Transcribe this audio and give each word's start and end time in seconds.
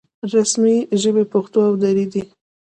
رسمي 0.33 0.75
ژبې 1.01 1.23
پښتو 1.33 1.59
او 1.67 1.73
دري 1.83 2.05
دي 2.11 2.23